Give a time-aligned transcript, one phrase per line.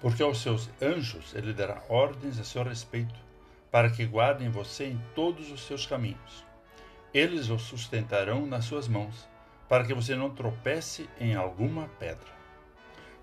[0.00, 3.18] Porque aos seus anjos ele dará ordens a seu respeito,
[3.70, 6.44] para que guardem você em todos os seus caminhos.
[7.12, 9.28] Eles o sustentarão nas suas mãos,
[9.68, 12.38] para que você não tropece em alguma pedra.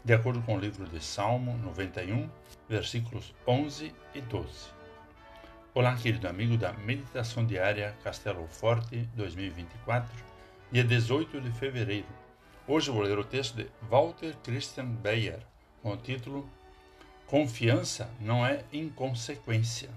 [0.04, 2.30] De acordo com o livro de Salmo 91,
[2.68, 4.76] versículos 11 e 12.
[5.74, 10.12] Olá, querido amigo da Meditação Diária Castelo Forte 2024,
[10.72, 12.08] dia 18 de fevereiro.
[12.68, 15.40] Hoje vou ler o texto de Walter Christian Beyer,
[15.82, 16.50] com o título
[17.28, 19.90] Confiança não é inconsequência.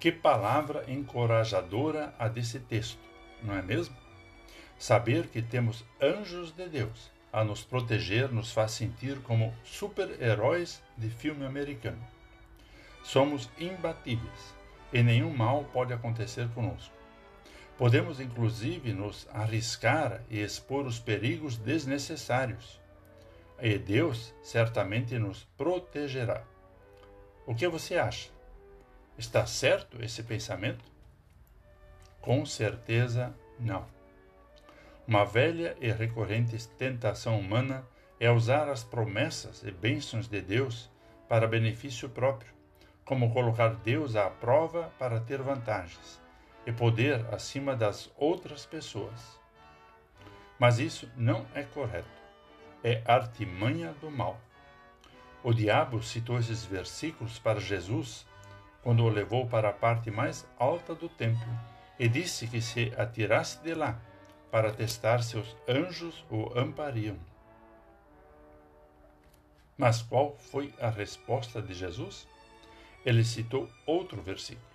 [0.00, 2.98] Que palavra encorajadora a desse texto,
[3.42, 3.94] não é mesmo?
[4.78, 11.10] Saber que temos anjos de Deus a nos proteger nos faz sentir como super-heróis de
[11.10, 12.02] filme americano.
[13.02, 14.54] Somos imbatíveis
[14.94, 16.94] e nenhum mal pode acontecer conosco.
[17.76, 22.82] Podemos inclusive nos arriscar e expor os perigos desnecessários
[23.64, 26.44] e Deus certamente nos protegerá.
[27.46, 28.28] O que você acha?
[29.16, 30.84] Está certo esse pensamento?
[32.20, 33.86] Com certeza não.
[35.08, 37.82] Uma velha e recorrente tentação humana
[38.20, 40.90] é usar as promessas e bênçãos de Deus
[41.26, 42.52] para benefício próprio,
[43.02, 46.20] como colocar Deus à prova para ter vantagens
[46.66, 49.40] e poder acima das outras pessoas.
[50.58, 52.23] Mas isso não é correto
[52.84, 54.38] é artimanha do mal.
[55.42, 58.26] O diabo citou esses versículos para Jesus
[58.82, 61.48] quando o levou para a parte mais alta do templo
[61.98, 63.98] e disse que se atirasse de lá
[64.50, 67.16] para testar se os anjos o ampariam.
[69.76, 72.28] Mas qual foi a resposta de Jesus?
[73.04, 74.66] Ele citou outro versículo: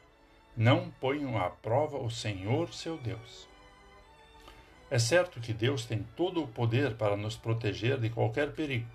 [0.56, 3.49] Não ponham à prova o Senhor seu Deus.
[4.92, 8.88] É certo que Deus tem todo o poder para nos proteger de qualquer perigo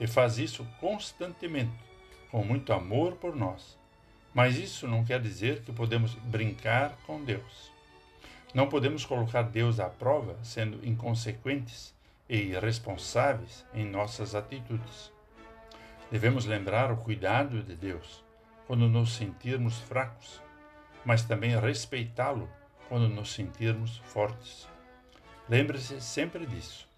[0.00, 1.76] e faz isso constantemente,
[2.30, 3.78] com muito amor por nós.
[4.32, 7.70] Mas isso não quer dizer que podemos brincar com Deus.
[8.54, 11.94] Não podemos colocar Deus à prova sendo inconsequentes
[12.28, 15.12] e irresponsáveis em nossas atitudes.
[16.10, 18.24] Devemos lembrar o cuidado de Deus
[18.66, 20.40] quando nos sentirmos fracos,
[21.04, 22.48] mas também respeitá-lo
[22.88, 24.68] quando nos sentirmos fortes.
[25.48, 26.88] Lembre-se sempre disso.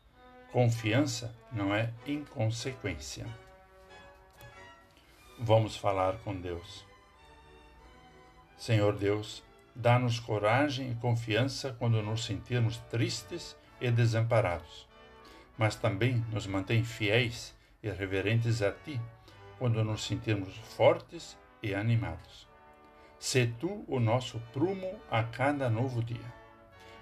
[0.51, 3.27] Confiança não é inconsequência.
[5.39, 6.87] Vamos falar com Deus.
[8.57, 9.45] Senhor Deus,
[9.75, 14.89] dá-nos coragem e confiança quando nos sentirmos tristes e desamparados,
[15.57, 18.99] mas também nos mantém fiéis e reverentes a Ti
[19.59, 22.49] quando nos sentirmos fortes e animados.
[23.19, 26.38] Se Tu o nosso prumo a cada novo dia.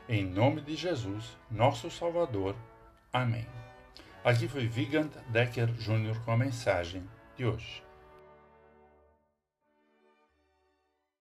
[0.08, 2.54] Em nome de Jesus, nosso Salvador.
[3.12, 3.44] Amém.
[4.22, 6.20] Aqui foi Vigand Decker Jr.
[6.24, 7.02] com a mensagem
[7.36, 7.85] de hoje.